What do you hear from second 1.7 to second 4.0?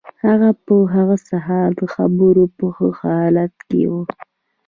د خبرو په ښه حالت کې و